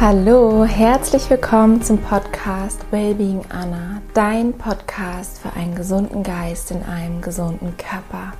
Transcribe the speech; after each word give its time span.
Hallo, 0.00 0.64
herzlich 0.64 1.28
willkommen 1.28 1.82
zum 1.82 1.98
Podcast 1.98 2.78
Wellbeing 2.92 3.40
Anna, 3.48 4.00
dein 4.14 4.52
Podcast 4.52 5.40
für 5.40 5.52
einen 5.54 5.74
gesunden 5.74 6.22
Geist 6.22 6.70
in 6.70 6.84
einem 6.84 7.20
gesunden 7.20 7.76
Körper. 7.76 8.32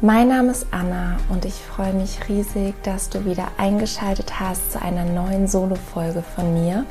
Mein 0.00 0.28
Name 0.28 0.50
ist 0.50 0.68
Anna 0.70 1.18
und 1.28 1.44
ich 1.44 1.52
freue 1.52 1.92
mich 1.92 2.26
riesig, 2.30 2.74
dass 2.84 3.10
du 3.10 3.26
wieder 3.26 3.48
eingeschaltet 3.58 4.40
hast 4.40 4.72
zu 4.72 4.80
einer 4.80 5.04
neuen 5.04 5.46
Solo-Folge 5.46 6.22
von 6.34 6.54
mir. 6.54 6.86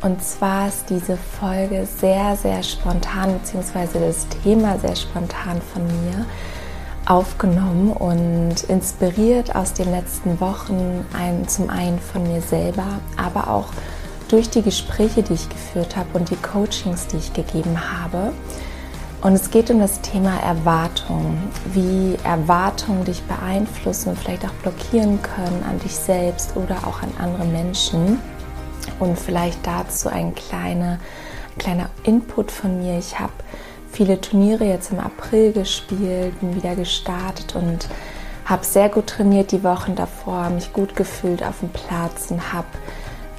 Und 0.00 0.24
zwar 0.24 0.68
ist 0.68 0.88
diese 0.88 1.18
Folge 1.18 1.84
sehr, 1.84 2.36
sehr 2.36 2.62
spontan, 2.62 3.38
beziehungsweise 3.38 4.00
das 4.00 4.28
Thema 4.42 4.78
sehr 4.78 4.96
spontan 4.96 5.60
von 5.60 5.82
mir 5.84 6.24
aufgenommen 7.10 7.92
und 7.92 8.62
inspiriert 8.68 9.56
aus 9.56 9.72
den 9.72 9.90
letzten 9.90 10.40
Wochen 10.40 11.04
ein, 11.12 11.48
zum 11.48 11.68
einen 11.68 11.98
von 11.98 12.22
mir 12.22 12.40
selber, 12.40 12.86
aber 13.16 13.50
auch 13.50 13.66
durch 14.28 14.48
die 14.48 14.62
Gespräche, 14.62 15.24
die 15.24 15.32
ich 15.32 15.48
geführt 15.48 15.96
habe 15.96 16.08
und 16.12 16.30
die 16.30 16.36
Coachings, 16.36 17.08
die 17.08 17.16
ich 17.16 17.32
gegeben 17.32 17.76
habe. 17.92 18.32
Und 19.22 19.32
es 19.32 19.50
geht 19.50 19.70
um 19.72 19.80
das 19.80 20.00
Thema 20.02 20.38
Erwartung, 20.38 21.36
wie 21.74 22.16
Erwartungen 22.22 23.04
dich 23.04 23.22
beeinflussen 23.24 24.10
und 24.10 24.18
vielleicht 24.18 24.44
auch 24.44 24.54
blockieren 24.62 25.20
können 25.20 25.64
an 25.68 25.80
dich 25.80 25.96
selbst 25.96 26.56
oder 26.56 26.76
auch 26.86 27.02
an 27.02 27.12
andere 27.18 27.44
Menschen. 27.44 28.20
Und 29.00 29.18
vielleicht 29.18 29.66
dazu 29.66 30.08
ein 30.08 30.32
kleiner, 30.36 31.00
kleiner 31.58 31.90
Input 32.04 32.52
von 32.52 32.78
mir. 32.78 32.98
Ich 32.98 33.18
habe 33.18 33.32
viele 33.92 34.20
Turniere 34.20 34.64
jetzt 34.64 34.92
im 34.92 35.00
April 35.00 35.52
gespielt, 35.52 36.38
bin 36.40 36.54
wieder 36.54 36.74
gestartet 36.74 37.54
und 37.54 37.88
habe 38.44 38.64
sehr 38.64 38.88
gut 38.88 39.06
trainiert 39.06 39.52
die 39.52 39.62
Wochen 39.62 39.94
davor, 39.94 40.50
mich 40.50 40.72
gut 40.72 40.96
gefühlt 40.96 41.42
auf 41.42 41.60
dem 41.60 41.68
Platz 41.68 42.30
und 42.30 42.52
habe 42.52 42.66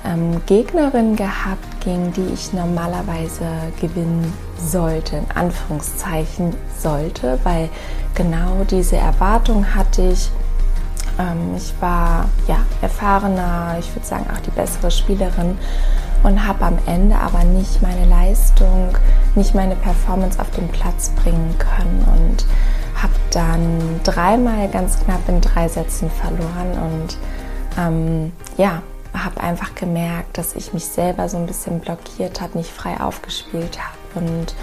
ähm, 0.05 0.41
Gegnerinnen 0.45 1.15
gehabt, 1.15 1.81
gegen 1.83 2.11
die 2.13 2.33
ich 2.33 2.53
normalerweise 2.53 3.45
gewinnen 3.79 4.33
sollte, 4.57 5.17
in 5.17 5.25
Anführungszeichen 5.35 6.53
sollte, 6.77 7.39
weil 7.43 7.69
genau 8.15 8.63
diese 8.69 8.97
Erwartung 8.97 9.75
hatte 9.75 10.03
ich. 10.03 10.29
Ähm, 11.19 11.55
ich 11.57 11.73
war 11.79 12.29
ja 12.47 12.57
erfahrener, 12.81 13.75
ich 13.79 13.93
würde 13.93 14.07
sagen 14.07 14.27
auch 14.33 14.39
die 14.39 14.51
bessere 14.51 14.91
Spielerin 14.91 15.57
und 16.23 16.47
habe 16.47 16.65
am 16.65 16.77
Ende 16.85 17.15
aber 17.15 17.43
nicht 17.43 17.81
meine 17.81 18.05
Leistung, 18.05 18.95
nicht 19.35 19.55
meine 19.55 19.75
Performance 19.75 20.39
auf 20.39 20.51
den 20.51 20.67
Platz 20.69 21.11
bringen 21.23 21.55
können 21.57 22.05
und 22.15 22.45
habe 23.01 23.13
dann 23.31 23.99
dreimal 24.03 24.67
ganz 24.69 24.99
knapp 25.03 25.27
in 25.27 25.41
drei 25.41 25.67
Sätzen 25.67 26.09
verloren 26.09 26.77
und 26.83 27.17
ähm, 27.77 28.31
ja, 28.57 28.81
habe 29.13 29.41
einfach 29.41 29.75
gemerkt, 29.75 30.37
dass 30.37 30.55
ich 30.55 30.73
mich 30.73 30.85
selber 30.85 31.29
so 31.29 31.37
ein 31.37 31.45
bisschen 31.45 31.79
blockiert 31.79 32.41
habe, 32.41 32.57
nicht 32.57 32.71
frei 32.71 32.99
aufgespielt 32.99 33.79
habe 33.79 34.25
und 34.25 34.55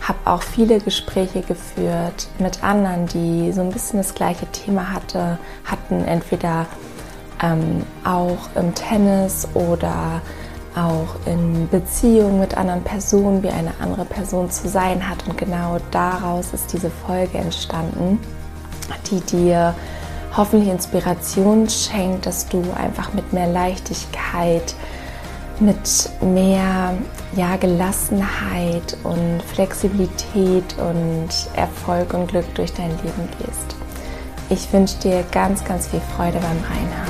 habe 0.00 0.18
auch 0.24 0.42
viele 0.42 0.80
Gespräche 0.80 1.42
geführt 1.42 2.28
mit 2.38 2.64
anderen, 2.64 3.06
die 3.06 3.52
so 3.52 3.60
ein 3.60 3.70
bisschen 3.70 3.98
das 3.98 4.14
gleiche 4.14 4.46
Thema 4.46 4.92
hatte, 4.92 5.38
hatten, 5.64 6.04
entweder 6.04 6.66
ähm, 7.42 7.84
auch 8.04 8.38
im 8.54 8.74
Tennis 8.74 9.48
oder 9.54 10.22
auch 10.76 11.26
in 11.26 11.68
Beziehung 11.68 12.40
mit 12.40 12.56
anderen 12.56 12.82
Personen, 12.82 13.42
wie 13.42 13.48
eine 13.48 13.72
andere 13.80 14.04
Person 14.04 14.50
zu 14.50 14.68
sein 14.68 15.08
hat. 15.08 15.26
Und 15.26 15.36
genau 15.36 15.78
daraus 15.90 16.52
ist 16.52 16.72
diese 16.72 16.90
Folge 16.90 17.38
entstanden, 17.38 18.18
die 19.10 19.20
dir 19.20 19.74
hoffentlich 20.36 20.70
Inspiration 20.70 21.68
schenkt, 21.68 22.26
dass 22.26 22.48
du 22.48 22.62
einfach 22.76 23.12
mit 23.12 23.32
mehr 23.32 23.48
Leichtigkeit, 23.48 24.74
mit 25.58 26.10
mehr 26.20 26.94
ja, 27.36 27.56
Gelassenheit 27.56 28.96
und 29.04 29.42
Flexibilität 29.42 30.76
und 30.78 31.28
Erfolg 31.54 32.14
und 32.14 32.28
Glück 32.28 32.54
durch 32.54 32.72
dein 32.72 32.90
Leben 32.90 33.28
gehst. 33.38 33.76
Ich 34.48 34.72
wünsche 34.72 34.98
dir 34.98 35.24
ganz, 35.30 35.64
ganz 35.64 35.88
viel 35.88 36.00
Freude 36.16 36.38
beim 36.38 36.58
Reinhauen. 36.64 37.09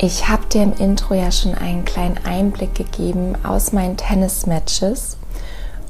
Ich 0.00 0.28
habe 0.28 0.46
dir 0.46 0.62
im 0.62 0.74
Intro 0.74 1.14
ja 1.14 1.32
schon 1.32 1.56
einen 1.56 1.84
kleinen 1.84 2.20
Einblick 2.24 2.72
gegeben 2.76 3.34
aus 3.42 3.72
meinen 3.72 3.96
Tennis-Matches 3.96 5.16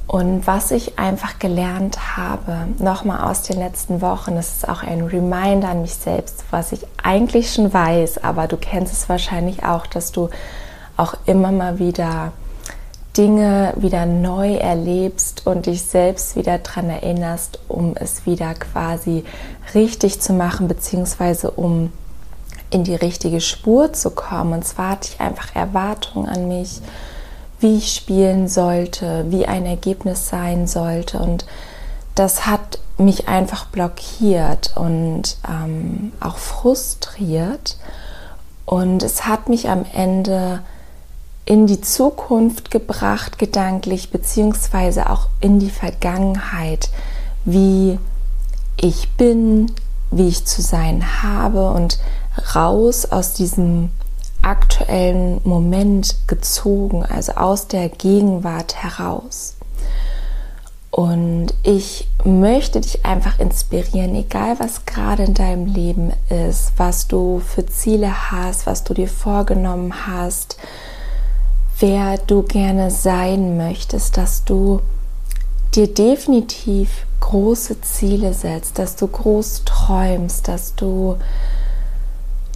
und 0.07 0.47
was 0.47 0.71
ich 0.71 0.97
einfach 0.97 1.37
gelernt 1.37 2.17
habe, 2.17 2.69
nochmal 2.79 3.29
aus 3.29 3.43
den 3.43 3.59
letzten 3.59 4.01
Wochen, 4.01 4.33
das 4.33 4.57
ist 4.57 4.67
auch 4.67 4.81
ein 4.81 5.01
Reminder 5.01 5.69
an 5.69 5.83
mich 5.83 5.93
selbst, 5.93 6.43
was 6.49 6.71
ich 6.71 6.87
eigentlich 7.03 7.53
schon 7.53 7.71
weiß, 7.71 8.23
aber 8.23 8.47
du 8.47 8.57
kennst 8.57 8.93
es 8.93 9.09
wahrscheinlich 9.09 9.63
auch, 9.63 9.85
dass 9.85 10.11
du 10.11 10.29
auch 10.97 11.13
immer 11.27 11.51
mal 11.51 11.77
wieder 11.77 12.31
Dinge 13.15 13.73
wieder 13.75 14.07
neu 14.07 14.55
erlebst 14.55 15.45
und 15.45 15.67
dich 15.67 15.83
selbst 15.83 16.35
wieder 16.35 16.57
daran 16.57 16.89
erinnerst, 16.89 17.59
um 17.67 17.95
es 17.95 18.25
wieder 18.25 18.55
quasi 18.55 19.23
richtig 19.75 20.19
zu 20.19 20.33
machen, 20.33 20.67
beziehungsweise 20.67 21.51
um 21.51 21.91
in 22.69 22.83
die 22.83 22.95
richtige 22.95 23.41
Spur 23.41 23.93
zu 23.93 24.11
kommen. 24.11 24.53
Und 24.53 24.65
zwar 24.65 24.91
hatte 24.91 25.09
ich 25.13 25.21
einfach 25.21 25.55
Erwartungen 25.55 26.27
an 26.27 26.47
mich, 26.47 26.81
wie 27.59 27.77
ich 27.77 27.93
spielen 27.93 28.47
sollte, 28.47 29.25
wie 29.29 29.45
ein 29.45 29.65
Ergebnis 29.65 30.29
sein 30.29 30.67
sollte. 30.67 31.19
Und 31.19 31.45
das 32.15 32.45
hat 32.45 32.79
mich 32.97 33.27
einfach 33.27 33.65
blockiert 33.65 34.73
und 34.75 35.37
ähm, 35.47 36.11
auch 36.19 36.37
frustriert. 36.37 37.77
Und 38.65 39.03
es 39.03 39.25
hat 39.25 39.49
mich 39.49 39.69
am 39.69 39.85
Ende 39.93 40.61
in 41.45 41.65
die 41.65 41.81
Zukunft 41.81 42.69
gebracht, 42.69 43.39
gedanklich, 43.39 44.11
beziehungsweise 44.11 45.09
auch 45.09 45.29
in 45.39 45.59
die 45.59 45.71
Vergangenheit, 45.71 46.89
wie 47.43 47.97
ich 48.77 49.09
bin, 49.13 49.71
wie 50.11 50.27
ich 50.27 50.45
zu 50.45 50.61
sein 50.61 51.23
habe 51.23 51.71
und 51.71 51.99
raus 52.55 53.05
aus 53.05 53.33
diesem 53.33 53.89
aktuellen 54.41 55.41
Moment 55.43 56.15
gezogen, 56.27 57.03
also 57.05 57.33
aus 57.33 57.67
der 57.67 57.89
Gegenwart 57.89 58.75
heraus. 58.75 59.55
Und 60.91 61.53
ich 61.63 62.07
möchte 62.23 62.81
dich 62.81 63.05
einfach 63.05 63.39
inspirieren, 63.39 64.15
egal 64.15 64.59
was 64.59 64.85
gerade 64.85 65.23
in 65.23 65.33
deinem 65.33 65.65
Leben 65.65 66.11
ist, 66.29 66.73
was 66.77 67.07
du 67.07 67.39
für 67.39 67.65
Ziele 67.65 68.31
hast, 68.31 68.65
was 68.65 68.83
du 68.83 68.93
dir 68.93 69.07
vorgenommen 69.07 70.07
hast, 70.07 70.57
wer 71.79 72.17
du 72.17 72.41
gerne 72.41 72.91
sein 72.91 73.55
möchtest, 73.55 74.17
dass 74.17 74.43
du 74.43 74.81
dir 75.75 75.87
definitiv 75.93 77.05
große 77.19 77.81
Ziele 77.81 78.33
setzt, 78.33 78.79
dass 78.79 78.95
du 78.95 79.07
groß 79.07 79.63
träumst, 79.65 80.47
dass 80.47 80.75
du 80.75 81.17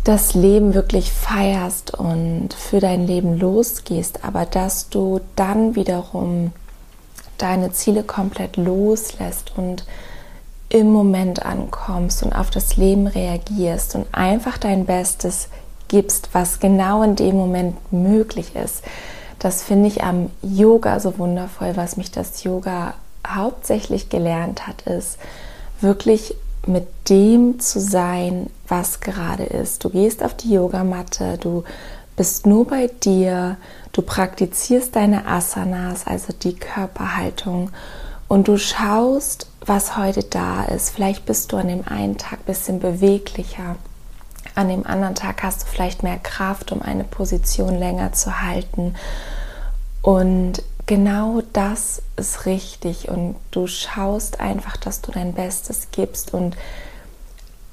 das 0.03 0.33
Leben 0.33 0.73
wirklich 0.73 1.11
feierst 1.13 1.93
und 1.93 2.53
für 2.53 2.79
dein 2.79 3.07
Leben 3.07 3.39
losgehst, 3.39 4.25
aber 4.25 4.45
dass 4.45 4.89
du 4.89 5.21
dann 5.35 5.75
wiederum 5.75 6.51
deine 7.37 7.71
Ziele 7.71 8.03
komplett 8.03 8.57
loslässt 8.57 9.53
und 9.55 9.85
im 10.69 10.91
Moment 10.91 11.45
ankommst 11.45 12.23
und 12.23 12.33
auf 12.33 12.49
das 12.49 12.77
Leben 12.77 13.07
reagierst 13.07 13.95
und 13.95 14.07
einfach 14.11 14.57
dein 14.57 14.85
Bestes 14.85 15.47
gibst, 15.87 16.29
was 16.33 16.59
genau 16.59 17.03
in 17.03 17.15
dem 17.15 17.35
Moment 17.35 17.93
möglich 17.93 18.55
ist. 18.55 18.83
Das 19.39 19.61
finde 19.61 19.87
ich 19.87 20.03
am 20.03 20.31
Yoga 20.41 20.99
so 20.99 21.17
wundervoll, 21.17 21.75
was 21.75 21.97
mich 21.97 22.11
das 22.11 22.43
Yoga 22.43 22.95
hauptsächlich 23.25 24.09
gelernt 24.09 24.67
hat, 24.67 24.81
ist 24.83 25.17
wirklich 25.79 26.35
mit 26.65 26.87
dem 27.09 27.59
zu 27.59 27.79
sein, 27.79 28.49
was 28.67 28.99
gerade 28.99 29.43
ist. 29.43 29.83
Du 29.83 29.89
gehst 29.89 30.23
auf 30.23 30.33
die 30.33 30.53
Yogamatte, 30.53 31.37
du 31.37 31.63
bist 32.15 32.45
nur 32.45 32.67
bei 32.67 32.87
dir, 32.87 33.57
du 33.91 34.01
praktizierst 34.01 34.95
deine 34.95 35.25
Asanas, 35.27 36.05
also 36.05 36.33
die 36.33 36.55
Körperhaltung 36.55 37.71
und 38.27 38.47
du 38.47 38.57
schaust, 38.57 39.47
was 39.65 39.97
heute 39.97 40.23
da 40.23 40.63
ist. 40.63 40.91
Vielleicht 40.91 41.25
bist 41.25 41.51
du 41.51 41.57
an 41.57 41.67
dem 41.67 41.87
einen 41.87 42.17
Tag 42.17 42.39
ein 42.39 42.45
bisschen 42.45 42.79
beweglicher, 42.79 43.75
an 44.55 44.69
dem 44.69 44.85
anderen 44.85 45.15
Tag 45.15 45.41
hast 45.43 45.63
du 45.63 45.67
vielleicht 45.67 46.03
mehr 46.03 46.19
Kraft, 46.19 46.71
um 46.71 46.81
eine 46.81 47.03
Position 47.03 47.77
länger 47.77 48.13
zu 48.13 48.41
halten. 48.41 48.95
Und 50.01 50.61
genau 50.85 51.41
das 51.53 52.01
ist 52.17 52.45
richtig 52.45 53.09
und 53.09 53.35
du 53.51 53.67
schaust 53.67 54.39
einfach, 54.39 54.77
dass 54.77 55.01
du 55.01 55.11
dein 55.11 55.33
Bestes 55.33 55.87
gibst 55.91 56.33
und 56.33 56.55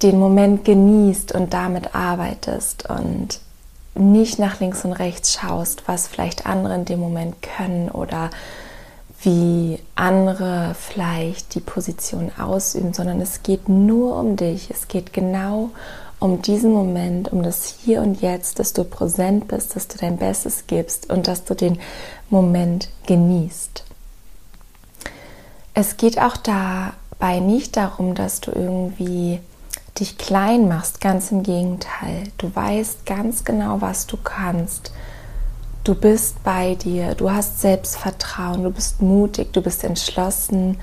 den 0.03 0.19
Moment 0.19 0.65
genießt 0.65 1.33
und 1.33 1.53
damit 1.53 1.95
arbeitest 1.95 2.89
und 2.89 3.41
nicht 3.95 4.39
nach 4.39 4.61
links 4.61 4.85
und 4.85 4.93
rechts 4.93 5.35
schaust, 5.35 5.83
was 5.87 6.09
vielleicht 6.09 6.47
andere 6.47 6.75
in 6.75 6.85
dem 6.85 7.01
Moment 7.01 7.43
können 7.43 7.91
oder 7.91 8.31
wie 9.23 9.79
andere 9.95 10.75
vielleicht 10.79 11.55
die 11.55 11.61
Position 11.61 12.31
ausüben, 12.39 12.95
sondern 12.95 13.21
es 13.21 13.43
geht 13.43 13.69
nur 13.69 14.17
um 14.17 14.37
dich. 14.37 14.71
Es 14.71 14.89
geht 14.89 15.13
genau 15.13 15.65
um 15.65 15.73
diesen 16.43 16.73
Moment, 16.73 17.33
um 17.33 17.43
das 17.43 17.75
Hier 17.83 18.03
und 18.03 18.21
Jetzt, 18.21 18.59
dass 18.59 18.73
du 18.73 18.85
präsent 18.85 19.49
bist, 19.49 19.75
dass 19.75 19.89
du 19.89 19.99
dein 19.99 20.19
Bestes 20.19 20.65
gibst 20.67 21.11
und 21.11 21.27
dass 21.27 21.45
du 21.45 21.55
den 21.55 21.79
Moment 22.29 22.91
genießt. 23.07 23.85
Es 25.73 25.97
geht 25.97 26.19
auch 26.19 26.37
dabei 26.37 27.41
nicht 27.41 27.77
darum, 27.77 28.15
dass 28.15 28.41
du 28.41 28.51
irgendwie 28.51 29.41
dich 29.99 30.19
klein 30.19 30.69
machst, 30.69 31.01
ganz 31.01 31.31
im 31.31 31.43
Gegenteil. 31.43 32.25
Du 32.39 32.55
weißt 32.55 33.07
ganz 33.07 33.45
genau, 33.45 33.81
was 33.81 34.07
du 34.07 34.17
kannst. 34.17 34.93
Du 35.85 35.95
bist 35.95 36.43
bei 36.45 36.75
dir, 36.75 37.15
du 37.15 37.31
hast 37.31 37.61
Selbstvertrauen, 37.61 38.63
du 38.63 38.71
bist 38.71 39.01
mutig, 39.01 39.53
du 39.53 39.63
bist 39.63 39.83
entschlossen, 39.85 40.79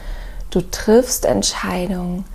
du 0.50 0.62
triffst 0.62 1.25
Entscheidungen, 1.25 2.25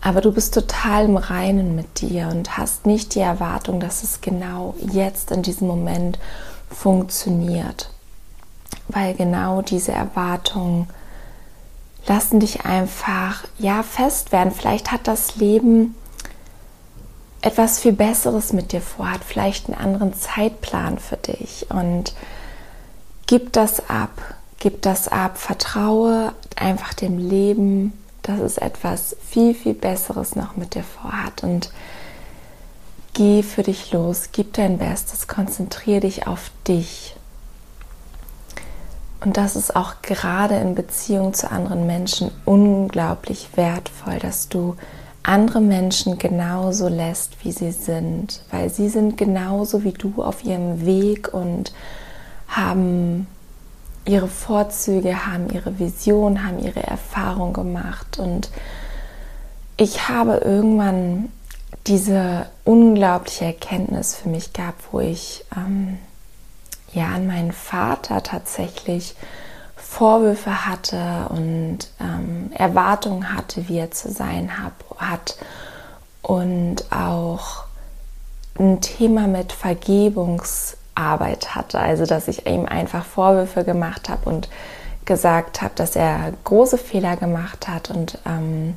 aber 0.00 0.20
du 0.20 0.32
bist 0.32 0.54
total 0.54 1.04
im 1.04 1.16
Reinen 1.16 1.74
mit 1.74 2.00
dir 2.00 2.28
und 2.28 2.56
hast 2.56 2.86
nicht 2.86 3.14
die 3.14 3.20
Erwartung, 3.20 3.80
dass 3.80 4.02
es 4.02 4.20
genau 4.20 4.74
jetzt 4.80 5.30
in 5.30 5.42
diesem 5.42 5.68
Moment 5.68 6.18
funktioniert. 6.70 7.90
Weil 8.88 9.14
genau 9.14 9.62
diese 9.62 9.92
Erwartungen 9.92 10.88
lassen 12.06 12.40
dich 12.40 12.64
einfach 12.64 13.44
ja 13.58 13.82
fest 13.82 14.32
werden. 14.32 14.52
Vielleicht 14.52 14.90
hat 14.90 15.06
das 15.06 15.36
Leben 15.36 15.94
etwas 17.42 17.78
viel 17.78 17.92
Besseres 17.92 18.52
mit 18.52 18.72
dir 18.72 18.80
vor, 18.80 19.10
hat 19.10 19.24
vielleicht 19.24 19.68
einen 19.68 19.78
anderen 19.78 20.14
Zeitplan 20.14 20.98
für 20.98 21.16
dich 21.16 21.66
und 21.70 22.14
gib 23.26 23.52
das 23.52 23.88
ab, 23.88 24.10
gib 24.58 24.82
das 24.82 25.08
ab, 25.08 25.38
vertraue 25.38 26.32
einfach 26.56 26.92
dem 26.92 27.16
Leben, 27.18 27.92
dass 28.22 28.40
es 28.40 28.58
etwas 28.58 29.16
viel, 29.26 29.54
viel 29.54 29.74
Besseres 29.74 30.36
noch 30.36 30.56
mit 30.56 30.74
dir 30.74 30.84
vorhat 30.84 31.42
und 31.42 31.70
geh 33.14 33.42
für 33.42 33.62
dich 33.62 33.92
los, 33.92 34.30
gib 34.32 34.54
dein 34.54 34.78
Bestes, 34.78 35.28
konzentriere 35.28 36.00
dich 36.00 36.26
auf 36.26 36.50
dich. 36.66 37.16
Und 39.22 39.36
das 39.36 39.56
ist 39.56 39.76
auch 39.76 40.00
gerade 40.02 40.56
in 40.56 40.74
Beziehung 40.74 41.34
zu 41.34 41.50
anderen 41.50 41.86
Menschen 41.86 42.30
unglaublich 42.46 43.48
wertvoll, 43.54 44.18
dass 44.18 44.48
du 44.48 44.76
andere 45.22 45.60
Menschen 45.60 46.16
genauso 46.18 46.88
lässt, 46.88 47.44
wie 47.44 47.52
sie 47.52 47.72
sind, 47.72 48.42
weil 48.50 48.70
sie 48.70 48.88
sind 48.88 49.18
genauso 49.18 49.84
wie 49.84 49.92
du 49.92 50.22
auf 50.22 50.42
ihrem 50.44 50.86
Weg 50.86 51.34
und 51.34 51.72
haben 52.48 53.26
ihre 54.04 54.28
Vorzüge, 54.28 55.26
haben 55.26 55.50
ihre 55.50 55.78
Vision, 55.78 56.44
haben 56.44 56.58
ihre 56.58 56.82
Erfahrung 56.82 57.52
gemacht. 57.52 58.18
Und 58.18 58.50
ich 59.76 60.08
habe 60.08 60.36
irgendwann 60.44 61.30
diese 61.86 62.46
unglaubliche 62.64 63.46
Erkenntnis 63.46 64.14
für 64.14 64.28
mich 64.28 64.52
gehabt, 64.52 64.84
wo 64.92 65.00
ich 65.00 65.44
ähm, 65.56 65.98
ja 66.92 67.06
an 67.06 67.26
meinen 67.26 67.52
Vater 67.52 68.22
tatsächlich 68.22 69.14
Vorwürfe 69.76 70.66
hatte 70.66 71.26
und 71.30 71.78
ähm, 72.00 72.52
Erwartungen 72.52 73.34
hatte, 73.34 73.68
wie 73.68 73.78
er 73.78 73.90
zu 73.90 74.10
sein 74.10 74.62
hab, 74.62 74.84
hat 74.98 75.36
und 76.22 76.84
auch 76.92 77.64
ein 78.58 78.80
Thema 78.80 79.26
mit 79.26 79.52
Vergebungsarbeit 81.00 81.54
hatte, 81.54 81.80
also 81.80 82.06
dass 82.06 82.28
ich 82.28 82.46
ihm 82.46 82.66
einfach 82.66 83.04
Vorwürfe 83.04 83.64
gemacht 83.64 84.08
habe 84.08 84.28
und 84.28 84.48
gesagt 85.04 85.62
habe, 85.62 85.72
dass 85.74 85.96
er 85.96 86.32
große 86.44 86.78
Fehler 86.78 87.16
gemacht 87.16 87.68
hat. 87.68 87.90
Und 87.90 88.18
ähm, 88.26 88.76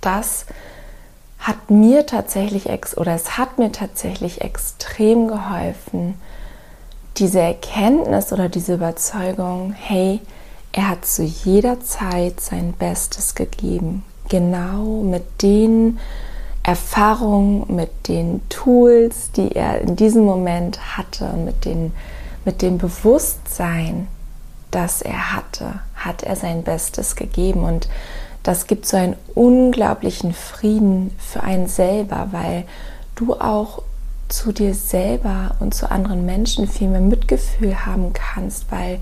das 0.00 0.46
hat 1.38 1.70
mir 1.70 2.06
tatsächlich 2.06 2.68
ex 2.68 2.96
oder 2.96 3.14
es 3.14 3.36
hat 3.36 3.58
mir 3.58 3.72
tatsächlich 3.72 4.42
extrem 4.42 5.28
geholfen, 5.28 6.20
diese 7.16 7.40
Erkenntnis 7.40 8.32
oder 8.32 8.48
diese 8.48 8.74
Überzeugung, 8.74 9.72
hey, 9.72 10.20
er 10.72 10.88
hat 10.88 11.06
zu 11.06 11.22
jeder 11.22 11.80
Zeit 11.80 12.40
sein 12.40 12.72
Bestes 12.72 13.34
gegeben, 13.34 14.04
genau 14.28 15.02
mit 15.02 15.42
den 15.42 16.00
Erfahrungen, 16.64 17.76
mit 17.76 18.08
den 18.08 18.40
Tools, 18.48 19.30
die 19.32 19.54
er 19.54 19.82
in 19.82 19.96
diesem 19.96 20.24
Moment 20.24 20.96
hatte, 20.96 21.34
mit, 21.34 21.66
den, 21.66 21.92
mit 22.44 22.62
dem 22.62 22.78
Bewusstsein, 22.78 24.08
das 24.70 25.02
er 25.02 25.34
hatte, 25.36 25.80
hat 25.94 26.22
er 26.22 26.36
sein 26.36 26.64
Bestes 26.64 27.16
gegeben. 27.16 27.64
Und 27.64 27.88
das 28.42 28.66
gibt 28.66 28.86
so 28.86 28.96
einen 28.96 29.14
unglaublichen 29.34 30.32
Frieden 30.32 31.14
für 31.18 31.42
einen 31.42 31.68
selber, 31.68 32.28
weil 32.32 32.64
du 33.14 33.34
auch 33.34 33.82
zu 34.28 34.50
dir 34.52 34.74
selber 34.74 35.56
und 35.60 35.74
zu 35.74 35.90
anderen 35.90 36.24
Menschen 36.24 36.66
viel 36.66 36.88
mehr 36.88 37.00
Mitgefühl 37.00 37.84
haben 37.84 38.14
kannst, 38.14 38.72
weil 38.72 39.00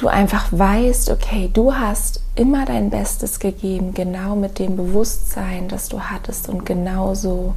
du 0.00 0.08
einfach 0.08 0.46
weißt, 0.50 1.10
okay, 1.10 1.50
du 1.52 1.74
hast 1.74 2.20
immer 2.34 2.64
dein 2.64 2.90
Bestes 2.90 3.38
gegeben, 3.38 3.92
genau 3.92 4.34
mit 4.34 4.58
dem 4.58 4.76
Bewusstsein, 4.76 5.68
das 5.68 5.88
du 5.88 6.00
hattest 6.00 6.48
und 6.48 6.64
genauso 6.64 7.54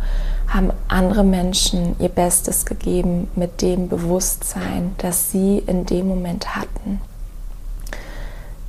haben 0.48 0.72
andere 0.88 1.24
Menschen 1.24 1.95
ihr 2.00 2.10
Bestes 2.10 2.66
gegeben 2.66 3.30
mit 3.36 3.62
dem 3.62 3.88
Bewusstsein, 3.88 4.94
das 4.98 5.31
sie 5.31 5.60
in 5.66 5.86
dem 5.86 6.07
Moment 6.07 6.56
hatten. 6.56 7.00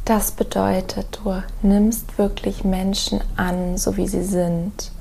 Das 0.05 0.33
bedeutet, 0.33 1.21
du 1.25 1.43
nimmst 1.63 2.19
wirklich 2.19 2.63
Menschen 2.63 3.21
an, 3.37 3.77
so 3.77 3.97
wie 3.97 4.07
sie 4.07 4.25
sind. 4.25 4.93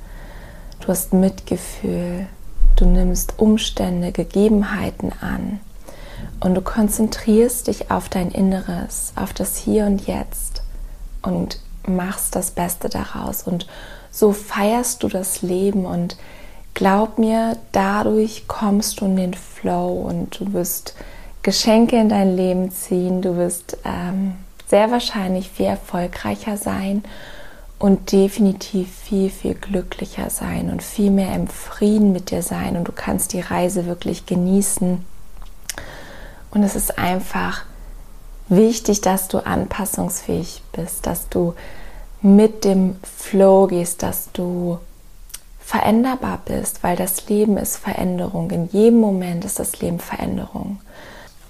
Du 0.80 0.88
hast 0.88 1.12
Mitgefühl, 1.12 2.26
Du 2.76 2.86
nimmst 2.86 3.38
Umstände, 3.38 4.10
Gegebenheiten 4.10 5.12
an 5.20 5.60
und 6.40 6.54
du 6.54 6.60
konzentrierst 6.60 7.66
dich 7.66 7.90
auf 7.90 8.08
dein 8.08 8.30
Inneres, 8.30 9.12
auf 9.16 9.32
das 9.32 9.56
Hier 9.56 9.86
und 9.86 10.06
Jetzt 10.06 10.62
und 11.22 11.58
machst 11.86 12.36
das 12.36 12.50
Beste 12.50 12.88
daraus. 12.88 13.42
Und 13.42 13.66
so 14.10 14.32
feierst 14.32 15.02
du 15.02 15.08
das 15.08 15.42
Leben 15.42 15.86
und 15.86 16.16
glaub 16.74 17.18
mir, 17.18 17.56
dadurch 17.72 18.46
kommst 18.46 19.00
du 19.00 19.06
in 19.06 19.16
den 19.16 19.34
Flow 19.34 19.92
und 19.92 20.40
du 20.40 20.52
wirst 20.52 20.94
Geschenke 21.42 21.96
in 21.96 22.08
dein 22.08 22.36
Leben 22.36 22.70
ziehen, 22.70 23.20
du 23.20 23.36
wirst 23.36 23.76
ähm, 23.84 24.36
sehr 24.66 24.90
wahrscheinlich 24.90 25.50
viel 25.50 25.66
erfolgreicher 25.66 26.56
sein 26.56 27.04
und 27.78 28.12
definitiv 28.12 28.88
viel, 28.90 29.28
viel 29.30 29.54
glücklicher 29.54 30.30
sein 30.30 30.70
und 30.70 30.82
viel 30.82 31.10
mehr 31.10 31.34
im 31.34 31.48
Frieden 31.48 32.12
mit 32.12 32.30
dir 32.30 32.42
sein 32.42 32.76
und 32.76 32.88
du 32.88 32.92
kannst 32.92 33.32
die 33.32 33.40
Reise 33.40 33.86
wirklich 33.86 34.26
genießen. 34.26 35.04
Und 36.54 36.62
es 36.62 36.76
ist 36.76 36.98
einfach 36.98 37.64
wichtig, 38.48 39.00
dass 39.00 39.28
du 39.28 39.38
anpassungsfähig 39.38 40.62
bist, 40.72 41.06
dass 41.06 41.28
du 41.28 41.54
mit 42.22 42.64
dem 42.64 42.96
Flow 43.02 43.66
gehst, 43.66 44.02
dass 44.02 44.30
du 44.32 44.78
veränderbar 45.60 46.40
bist, 46.44 46.82
weil 46.82 46.96
das 46.96 47.28
Leben 47.28 47.56
ist 47.56 47.76
Veränderung. 47.76 48.50
In 48.50 48.68
jedem 48.68 49.00
Moment 49.00 49.44
ist 49.44 49.58
das 49.58 49.80
Leben 49.80 49.98
Veränderung. 49.98 50.80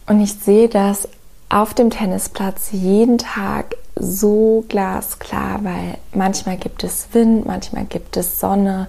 Und 0.06 0.20
ich 0.20 0.34
sehe 0.34 0.68
das 0.68 1.08
auf 1.48 1.74
dem 1.74 1.90
Tennisplatz 1.90 2.68
jeden 2.72 3.18
Tag 3.18 3.76
so 3.96 4.64
glasklar, 4.68 5.62
weil 5.62 5.98
manchmal 6.12 6.56
gibt 6.56 6.82
es 6.84 7.08
Wind, 7.12 7.46
manchmal 7.46 7.84
gibt 7.84 8.16
es 8.16 8.40
Sonne, 8.40 8.88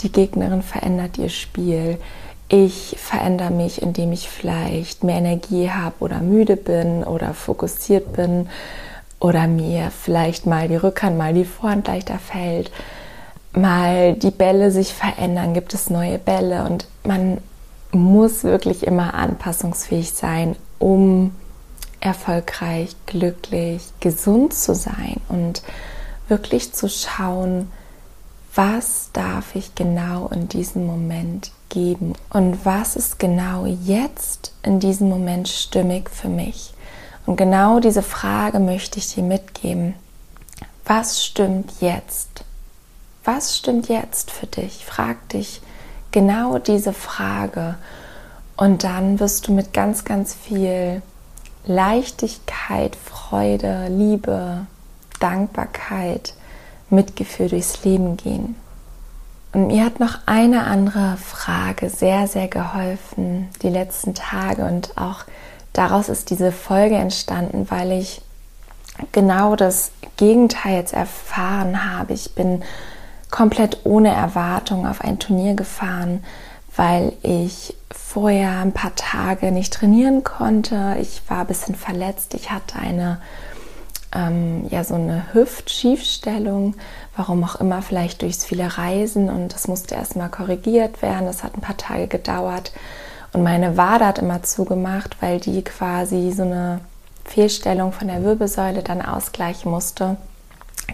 die 0.00 0.10
Gegnerin 0.10 0.62
verändert 0.62 1.18
ihr 1.18 1.28
Spiel. 1.28 1.98
Ich 2.52 2.96
verändere 2.98 3.52
mich, 3.52 3.80
indem 3.80 4.10
ich 4.10 4.28
vielleicht 4.28 5.04
mehr 5.04 5.18
Energie 5.18 5.70
habe 5.70 5.94
oder 6.00 6.18
müde 6.18 6.56
bin 6.56 7.04
oder 7.04 7.32
fokussiert 7.32 8.12
bin 8.12 8.48
oder 9.20 9.46
mir 9.46 9.92
vielleicht 9.92 10.46
mal 10.46 10.66
die 10.66 10.74
Rückhand, 10.74 11.16
mal 11.16 11.32
die 11.32 11.44
Vorhand 11.44 11.86
leichter 11.86 12.18
fällt, 12.18 12.72
mal 13.52 14.14
die 14.14 14.32
Bälle 14.32 14.72
sich 14.72 14.92
verändern, 14.92 15.54
gibt 15.54 15.74
es 15.74 15.90
neue 15.90 16.18
Bälle? 16.18 16.64
Und 16.64 16.88
man 17.04 17.38
muss 17.92 18.42
wirklich 18.42 18.84
immer 18.84 19.14
anpassungsfähig 19.14 20.10
sein, 20.10 20.56
um 20.80 21.36
erfolgreich, 22.00 22.96
glücklich, 23.06 23.82
gesund 24.00 24.54
zu 24.54 24.74
sein 24.74 25.20
und 25.28 25.62
wirklich 26.26 26.72
zu 26.72 26.88
schauen, 26.88 27.70
was 28.56 29.10
darf 29.12 29.54
ich 29.54 29.76
genau 29.76 30.28
in 30.34 30.48
diesem 30.48 30.84
Moment 30.84 31.52
geben 31.70 32.12
und 32.28 32.64
was 32.64 32.96
ist 32.96 33.18
genau 33.18 33.64
jetzt 33.64 34.52
in 34.62 34.80
diesem 34.80 35.08
Moment 35.08 35.48
stimmig 35.48 36.10
für 36.10 36.28
mich. 36.28 36.74
Und 37.26 37.36
genau 37.36 37.80
diese 37.80 38.02
Frage 38.02 38.60
möchte 38.60 38.98
ich 38.98 39.14
dir 39.14 39.22
mitgeben. 39.22 39.94
Was 40.84 41.24
stimmt 41.24 41.72
jetzt? 41.80 42.44
Was 43.24 43.56
stimmt 43.56 43.88
jetzt 43.88 44.30
für 44.30 44.46
dich? 44.46 44.84
Frag 44.84 45.28
dich 45.30 45.62
genau 46.10 46.58
diese 46.58 46.92
Frage 46.92 47.76
und 48.56 48.84
dann 48.84 49.20
wirst 49.20 49.48
du 49.48 49.52
mit 49.52 49.72
ganz, 49.72 50.04
ganz 50.04 50.34
viel 50.34 51.02
Leichtigkeit, 51.64 52.96
Freude, 52.96 53.86
Liebe, 53.88 54.66
Dankbarkeit, 55.20 56.34
Mitgefühl 56.88 57.48
durchs 57.48 57.84
Leben 57.84 58.16
gehen. 58.16 58.56
Und 59.52 59.66
mir 59.66 59.84
hat 59.84 59.98
noch 59.98 60.18
eine 60.26 60.64
andere 60.64 61.16
Frage 61.16 61.90
sehr, 61.90 62.26
sehr 62.28 62.48
geholfen 62.48 63.48
die 63.62 63.68
letzten 63.68 64.14
Tage 64.14 64.64
und 64.64 64.96
auch 64.96 65.24
daraus 65.72 66.08
ist 66.08 66.30
diese 66.30 66.52
Folge 66.52 66.94
entstanden, 66.94 67.66
weil 67.68 67.92
ich 67.92 68.22
genau 69.12 69.56
das 69.56 69.90
Gegenteil 70.16 70.76
jetzt 70.76 70.92
erfahren 70.92 71.92
habe. 71.92 72.12
Ich 72.12 72.34
bin 72.34 72.62
komplett 73.30 73.80
ohne 73.84 74.10
Erwartung 74.14 74.86
auf 74.86 75.00
ein 75.00 75.18
Turnier 75.18 75.54
gefahren, 75.54 76.22
weil 76.76 77.12
ich 77.22 77.74
vorher 77.90 78.60
ein 78.60 78.72
paar 78.72 78.94
Tage 78.94 79.50
nicht 79.50 79.72
trainieren 79.72 80.22
konnte. 80.24 80.96
Ich 81.00 81.22
war 81.28 81.40
ein 81.40 81.46
bisschen 81.46 81.74
verletzt. 81.74 82.34
Ich 82.34 82.50
hatte 82.50 82.78
eine 82.78 83.20
ähm, 84.12 84.66
ja 84.70 84.84
so 84.84 84.94
eine 84.94 85.32
Hüftschiefstellung, 85.32 86.74
warum 87.16 87.44
auch 87.44 87.56
immer, 87.56 87.82
vielleicht 87.82 88.22
durchs 88.22 88.44
viele 88.44 88.76
Reisen 88.78 89.28
und 89.28 89.54
das 89.54 89.68
musste 89.68 89.94
erstmal 89.94 90.30
korrigiert 90.30 91.02
werden. 91.02 91.26
Das 91.26 91.44
hat 91.44 91.56
ein 91.56 91.60
paar 91.60 91.76
Tage 91.76 92.08
gedauert 92.08 92.72
und 93.32 93.42
meine 93.42 93.76
Wade 93.76 94.06
hat 94.06 94.18
immer 94.18 94.42
zugemacht, 94.42 95.16
weil 95.20 95.38
die 95.38 95.62
quasi 95.62 96.32
so 96.32 96.42
eine 96.42 96.80
Fehlstellung 97.24 97.92
von 97.92 98.08
der 98.08 98.24
Wirbelsäule 98.24 98.82
dann 98.82 99.02
ausgleichen 99.02 99.70
musste. 99.70 100.16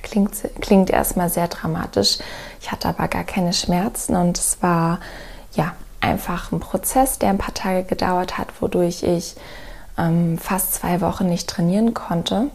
Klingt, 0.02 0.34
klingt 0.60 0.90
erstmal 0.90 1.30
sehr 1.30 1.48
dramatisch. 1.48 2.18
Ich 2.60 2.70
hatte 2.70 2.88
aber 2.88 3.08
gar 3.08 3.24
keine 3.24 3.54
Schmerzen 3.54 4.14
und 4.14 4.36
es 4.36 4.58
war 4.60 5.00
ja 5.54 5.72
einfach 6.00 6.52
ein 6.52 6.60
Prozess, 6.60 7.18
der 7.18 7.30
ein 7.30 7.38
paar 7.38 7.54
Tage 7.54 7.84
gedauert 7.84 8.36
hat, 8.36 8.48
wodurch 8.60 9.02
ich 9.02 9.36
ähm, 9.96 10.36
fast 10.36 10.74
zwei 10.74 11.00
Wochen 11.00 11.26
nicht 11.26 11.48
trainieren 11.48 11.94
konnte. 11.94 12.50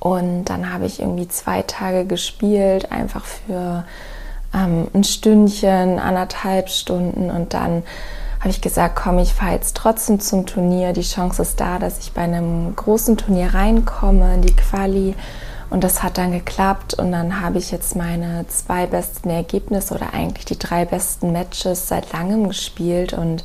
Und 0.00 0.44
dann 0.44 0.72
habe 0.72 0.86
ich 0.86 1.00
irgendwie 1.00 1.28
zwei 1.28 1.62
Tage 1.62 2.04
gespielt, 2.04 2.92
einfach 2.92 3.24
für 3.24 3.84
ähm, 4.54 4.88
ein 4.94 5.04
Stündchen, 5.04 5.98
anderthalb 5.98 6.68
Stunden. 6.68 7.30
Und 7.30 7.54
dann 7.54 7.82
habe 8.40 8.50
ich 8.50 8.60
gesagt, 8.60 8.96
komm, 8.96 9.18
ich 9.18 9.34
fahre 9.34 9.54
jetzt 9.54 9.76
trotzdem 9.76 10.20
zum 10.20 10.46
Turnier. 10.46 10.92
Die 10.92 11.02
Chance 11.02 11.42
ist 11.42 11.60
da, 11.60 11.78
dass 11.78 11.98
ich 11.98 12.12
bei 12.12 12.22
einem 12.22 12.74
großen 12.76 13.16
Turnier 13.16 13.54
reinkomme 13.54 14.34
in 14.34 14.42
die 14.42 14.54
Quali. 14.54 15.14
Und 15.70 15.84
das 15.84 16.02
hat 16.02 16.18
dann 16.18 16.32
geklappt. 16.32 16.94
Und 16.94 17.12
dann 17.12 17.40
habe 17.40 17.58
ich 17.58 17.70
jetzt 17.70 17.96
meine 17.96 18.46
zwei 18.48 18.86
besten 18.86 19.30
Ergebnisse 19.30 19.94
oder 19.94 20.14
eigentlich 20.14 20.46
die 20.46 20.58
drei 20.58 20.84
besten 20.84 21.32
Matches 21.32 21.88
seit 21.88 22.12
langem 22.12 22.48
gespielt. 22.48 23.12
Und 23.12 23.44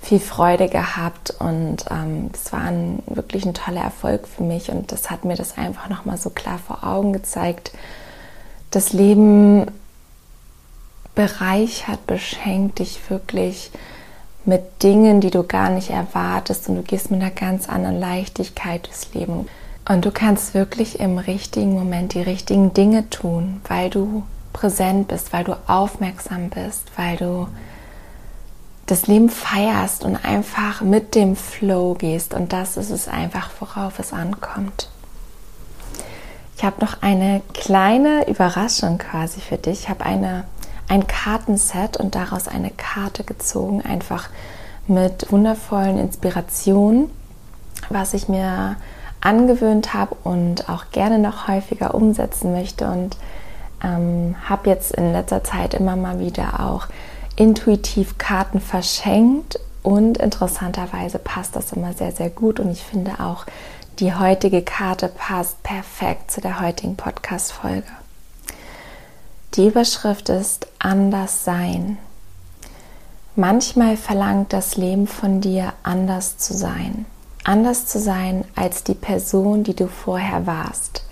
viel 0.00 0.20
Freude 0.20 0.68
gehabt 0.68 1.34
und 1.38 1.84
ähm, 1.90 2.30
war 2.50 2.62
ein, 2.62 3.02
wirklich 3.06 3.44
ein 3.44 3.54
toller 3.54 3.82
Erfolg 3.82 4.26
für 4.26 4.42
mich 4.42 4.70
und 4.70 4.92
das 4.92 5.10
hat 5.10 5.24
mir 5.24 5.36
das 5.36 5.58
einfach 5.58 5.88
nochmal 5.88 6.16
so 6.16 6.30
klar 6.30 6.58
vor 6.58 6.84
Augen 6.84 7.12
gezeigt. 7.12 7.72
Das 8.70 8.92
Leben 8.92 9.66
bereichert, 11.14 12.06
beschenkt 12.06 12.78
dich 12.78 13.10
wirklich 13.10 13.70
mit 14.44 14.82
Dingen, 14.82 15.20
die 15.20 15.30
du 15.30 15.42
gar 15.42 15.68
nicht 15.68 15.90
erwartest 15.90 16.68
und 16.68 16.76
du 16.76 16.82
gehst 16.82 17.10
mit 17.10 17.20
einer 17.20 17.30
ganz 17.30 17.68
anderen 17.68 18.00
Leichtigkeit 18.00 18.86
durchs 18.86 19.12
Leben. 19.12 19.46
Und 19.86 20.04
du 20.04 20.10
kannst 20.10 20.54
wirklich 20.54 20.98
im 20.98 21.18
richtigen 21.18 21.74
Moment 21.74 22.14
die 22.14 22.22
richtigen 22.22 22.72
Dinge 22.72 23.10
tun, 23.10 23.60
weil 23.68 23.90
du 23.90 24.22
präsent 24.52 25.08
bist, 25.08 25.32
weil 25.32 25.44
du 25.44 25.56
aufmerksam 25.66 26.48
bist, 26.48 26.84
weil 26.96 27.16
du 27.16 27.48
das 28.90 29.06
Leben 29.06 29.28
feierst 29.28 30.04
und 30.04 30.16
einfach 30.24 30.80
mit 30.80 31.14
dem 31.14 31.36
Flow 31.36 31.94
gehst. 31.94 32.34
Und 32.34 32.52
das 32.52 32.76
ist 32.76 32.90
es 32.90 33.08
einfach, 33.08 33.50
worauf 33.60 33.98
es 33.98 34.12
ankommt. 34.12 34.88
Ich 36.56 36.64
habe 36.64 36.84
noch 36.84 37.00
eine 37.00 37.40
kleine 37.54 38.28
Überraschung 38.28 38.98
quasi 38.98 39.40
für 39.40 39.56
dich. 39.56 39.82
Ich 39.82 39.88
habe 39.88 40.04
eine, 40.04 40.44
ein 40.88 41.06
Kartenset 41.06 41.96
und 41.96 42.14
daraus 42.14 42.48
eine 42.48 42.70
Karte 42.70 43.24
gezogen, 43.24 43.82
einfach 43.82 44.28
mit 44.86 45.30
wundervollen 45.30 45.98
Inspirationen, 45.98 47.10
was 47.88 48.12
ich 48.12 48.28
mir 48.28 48.76
angewöhnt 49.20 49.94
habe 49.94 50.16
und 50.24 50.68
auch 50.68 50.90
gerne 50.90 51.18
noch 51.18 51.46
häufiger 51.46 51.94
umsetzen 51.94 52.52
möchte. 52.52 52.90
Und 52.90 53.16
ähm, 53.84 54.34
habe 54.48 54.68
jetzt 54.68 54.92
in 54.92 55.12
letzter 55.12 55.44
Zeit 55.44 55.74
immer 55.74 55.96
mal 55.96 56.18
wieder 56.18 56.60
auch 56.60 56.88
intuitiv 57.40 58.18
Karten 58.18 58.60
verschenkt 58.60 59.58
und 59.82 60.18
interessanterweise 60.18 61.18
passt 61.18 61.56
das 61.56 61.72
immer 61.72 61.94
sehr, 61.94 62.12
sehr 62.12 62.28
gut 62.28 62.60
und 62.60 62.70
ich 62.70 62.82
finde 62.82 63.18
auch, 63.18 63.46
die 63.98 64.14
heutige 64.14 64.60
Karte 64.60 65.08
passt 65.08 65.62
perfekt 65.62 66.30
zu 66.30 66.42
der 66.42 66.60
heutigen 66.60 66.96
Podcast-Folge. 66.96 67.88
Die 69.54 69.66
Überschrift 69.66 70.28
ist 70.28 70.66
Anders 70.78 71.42
sein. 71.44 71.96
Manchmal 73.36 73.96
verlangt 73.96 74.52
das 74.52 74.76
Leben 74.76 75.06
von 75.06 75.40
dir, 75.40 75.72
anders 75.82 76.36
zu 76.36 76.52
sein. 76.52 77.06
Anders 77.42 77.86
zu 77.86 77.98
sein 77.98 78.44
als 78.54 78.84
die 78.84 78.94
Person, 78.94 79.64
die 79.64 79.74
du 79.74 79.88
vorher 79.88 80.46
warst. 80.46 81.04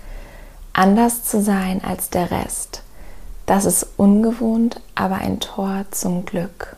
Anders 0.73 1.23
zu 1.23 1.41
sein 1.41 1.83
als 1.83 2.11
der 2.11 2.29
Rest. 2.29 2.83
Das 3.49 3.65
ist 3.65 3.87
ungewohnt, 3.97 4.79
aber 4.93 5.15
ein 5.15 5.39
Tor 5.39 5.83
zum 5.89 6.23
Glück. 6.23 6.75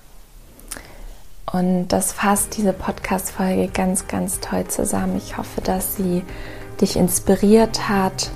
Und 1.51 1.89
das 1.89 2.13
fasst 2.13 2.55
diese 2.55 2.71
Podcast-Folge 2.71 3.67
ganz, 3.67 4.07
ganz 4.07 4.39
toll 4.39 4.65
zusammen. 4.69 5.17
Ich 5.17 5.35
hoffe, 5.35 5.59
dass 5.59 5.97
sie 5.97 6.23
dich 6.79 6.95
inspiriert 6.95 7.89
hat 7.89 8.31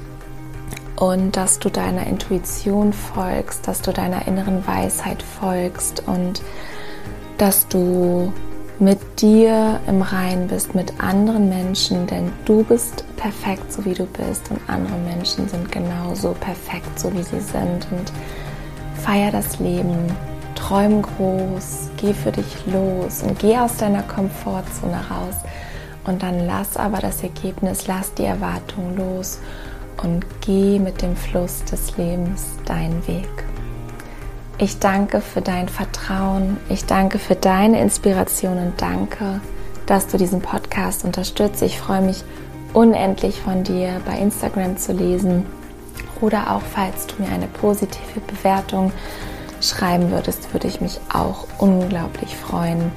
und 0.98 1.38
dass 1.38 1.60
du 1.60 1.70
deiner 1.70 2.08
Intuition 2.08 2.92
folgst, 2.92 3.70
dass 3.70 3.82
du 3.82 3.94
deiner 3.94 4.28
inneren 4.28 4.68
Weisheit 4.68 5.24
folgst 5.24 6.04
und 6.06 6.42
dass 7.38 7.70
du 7.70 8.34
mit 8.80 9.22
dir 9.22 9.80
im 9.88 10.02
Rein 10.02 10.48
bist, 10.50 10.76
mit 10.76 11.00
anderen 11.00 11.48
Menschen, 11.48 12.06
denn 12.06 12.34
du 12.44 12.66
bist 12.66 13.06
perfekt, 13.26 13.74
so 13.74 13.84
wie 13.86 13.96
du 13.96 14.06
bist. 14.06 14.52
Und 14.52 14.60
andere 14.68 14.98
Menschen 14.98 15.50
sind 15.50 15.72
genauso 15.72 16.34
perfekt, 16.34 17.00
so 17.00 17.12
wie 17.12 17.24
sie 17.24 17.40
sind. 17.40 17.88
Und 17.90 18.12
feier 19.04 19.32
das 19.32 19.58
Leben, 19.60 20.16
träum 20.54 21.02
groß, 21.02 21.90
geh 21.98 22.14
für 22.14 22.32
dich 22.32 22.68
los. 22.68 23.24
Und 23.24 23.40
geh 23.40 23.58
aus 23.58 23.78
deiner 23.78 24.04
Komfortzone 24.04 24.98
raus. 25.10 25.36
Und 26.06 26.22
dann 26.22 26.46
lass 26.46 26.78
aber 26.78 27.00
das 27.00 27.24
Ergebnis, 27.24 27.88
lass 27.88 28.14
die 28.14 28.26
Erwartung 28.26 28.96
los. 28.96 29.40
Und 30.04 30.24
geh 30.42 30.78
mit 30.78 31.02
dem 31.02 31.16
Fluss 31.16 31.64
des 31.66 31.98
Lebens 31.98 32.46
deinen 32.66 33.08
Weg. 33.08 33.28
Ich 34.60 34.78
danke 34.78 35.20
für 35.20 35.42
dein 35.42 35.68
Vertrauen. 35.68 36.58
Ich 36.70 36.86
danke 36.86 37.18
für 37.18 37.36
deine 37.36 37.82
Inspiration. 37.82 38.60
Und 38.60 38.80
danke, 38.80 39.42
dass 39.88 40.06
du 40.06 40.18
diesen 40.18 40.42
Podcast 40.42 41.04
unterstützt. 41.04 41.64
Ich 41.64 41.80
freue 41.80 42.02
mich 42.02 42.24
unendlich 42.76 43.40
von 43.40 43.64
dir 43.64 44.02
bei 44.06 44.18
Instagram 44.20 44.78
zu 44.78 44.92
lesen 44.92 45.46
oder 46.22 46.52
auch 46.52 46.62
falls 46.62 47.08
du 47.08 47.24
mir 47.24 47.30
eine 47.30 47.48
positive 47.48 48.20
Bewertung 48.28 48.92
schreiben 49.62 50.12
würdest, 50.12 50.54
würde 50.54 50.68
ich 50.68 50.82
mich 50.82 51.00
auch 51.12 51.48
unglaublich 51.58 52.36
freuen, 52.36 52.92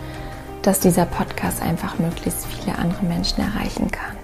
dass 0.62 0.80
dieser 0.80 1.06
Podcast 1.06 1.62
einfach 1.62 1.98
möglichst 1.98 2.46
viele 2.46 2.76
andere 2.76 3.04
Menschen 3.06 3.40
erreichen 3.40 3.90
kann. 3.90 4.16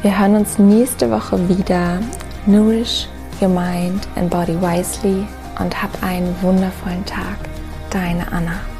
Wir 0.00 0.18
hören 0.18 0.36
uns 0.36 0.58
nächste 0.58 1.10
Woche 1.10 1.48
wieder. 1.48 2.00
Nourish 2.46 3.08
your 3.40 3.48
mind 3.48 4.08
and 4.16 4.30
body 4.30 4.60
wisely 4.60 5.26
und 5.60 5.80
hab 5.82 6.02
einen 6.02 6.34
wundervollen 6.42 7.04
Tag. 7.04 7.36
Deine 7.90 8.26
Anna. 8.32 8.71